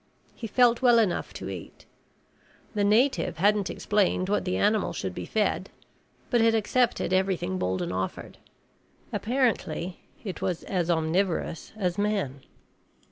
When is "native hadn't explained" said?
2.83-4.29